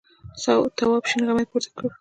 [0.77, 1.83] تواب شین غمی پورته کړ.